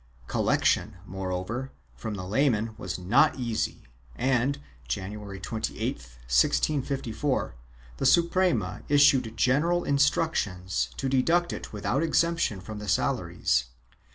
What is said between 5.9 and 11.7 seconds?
1654, the Suprema issued general instructions to deduct